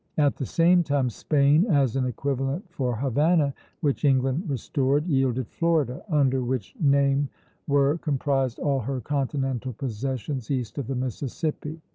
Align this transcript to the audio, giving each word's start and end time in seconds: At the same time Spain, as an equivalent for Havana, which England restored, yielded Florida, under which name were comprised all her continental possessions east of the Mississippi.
At 0.17 0.35
the 0.35 0.47
same 0.47 0.81
time 0.81 1.11
Spain, 1.11 1.67
as 1.67 1.95
an 1.95 2.05
equivalent 2.07 2.65
for 2.71 2.95
Havana, 2.95 3.53
which 3.81 4.03
England 4.03 4.49
restored, 4.49 5.05
yielded 5.05 5.47
Florida, 5.47 6.03
under 6.09 6.41
which 6.43 6.75
name 6.81 7.29
were 7.67 7.99
comprised 7.99 8.57
all 8.57 8.79
her 8.79 8.99
continental 8.99 9.73
possessions 9.73 10.49
east 10.49 10.79
of 10.79 10.87
the 10.87 10.95
Mississippi. 10.95 11.81